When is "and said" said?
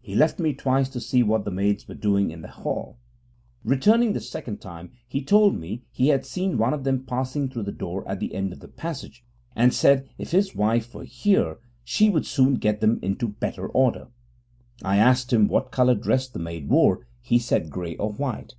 9.54-10.08